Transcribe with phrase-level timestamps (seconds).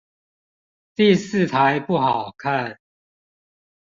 [0.95, 2.79] 第四台不好看